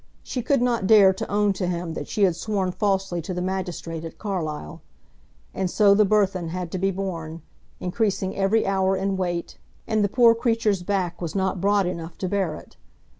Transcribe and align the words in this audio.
She 0.23 0.41
could 0.41 0.63
not 0.63 0.87
dare 0.87 1.13
to 1.13 1.29
own 1.29 1.53
to 1.53 1.67
him 1.67 1.93
that 1.93 2.07
she 2.07 2.23
had 2.23 2.35
sworn 2.35 2.71
falsely 2.71 3.21
to 3.21 3.35
the 3.35 3.39
magistrate 3.43 4.03
at 4.03 4.17
Carlisle. 4.17 4.81
And 5.53 5.69
so 5.69 5.93
the 5.93 6.05
burthen 6.05 6.47
had 6.47 6.71
to 6.71 6.79
be 6.79 6.89
borne, 6.89 7.43
increasing 7.79 8.35
every 8.35 8.65
hour 8.65 8.97
in 8.97 9.15
weight, 9.15 9.59
and 9.85 10.03
the 10.03 10.09
poor 10.09 10.33
creature's 10.33 10.81
back 10.81 11.21
was 11.21 11.35
not 11.35 11.61
broad 11.61 11.85
enough 11.85 12.17
to 12.17 12.27
bear 12.27 12.55
it. 12.55 12.77